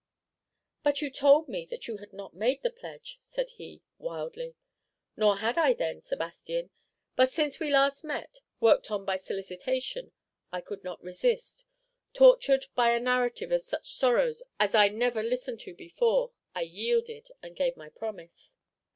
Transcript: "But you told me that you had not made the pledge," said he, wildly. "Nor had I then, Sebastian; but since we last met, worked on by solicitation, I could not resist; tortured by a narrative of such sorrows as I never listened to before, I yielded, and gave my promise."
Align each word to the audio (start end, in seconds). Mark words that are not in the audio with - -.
"But 0.81 1.03
you 1.03 1.11
told 1.11 1.47
me 1.47 1.63
that 1.67 1.87
you 1.87 1.97
had 1.97 2.11
not 2.11 2.33
made 2.33 2.63
the 2.63 2.71
pledge," 2.71 3.19
said 3.21 3.51
he, 3.57 3.83
wildly. 3.99 4.55
"Nor 5.15 5.35
had 5.37 5.59
I 5.59 5.73
then, 5.73 6.01
Sebastian; 6.01 6.71
but 7.15 7.31
since 7.31 7.59
we 7.59 7.69
last 7.69 8.03
met, 8.03 8.39
worked 8.59 8.89
on 8.89 9.05
by 9.05 9.17
solicitation, 9.17 10.11
I 10.51 10.59
could 10.61 10.83
not 10.83 11.03
resist; 11.03 11.65
tortured 12.13 12.65
by 12.73 12.93
a 12.95 12.99
narrative 12.99 13.51
of 13.51 13.61
such 13.61 13.91
sorrows 13.93 14.41
as 14.59 14.73
I 14.73 14.87
never 14.87 15.21
listened 15.21 15.59
to 15.59 15.75
before, 15.75 16.31
I 16.55 16.61
yielded, 16.63 17.27
and 17.43 17.55
gave 17.55 17.77
my 17.77 17.89
promise." 17.89 18.55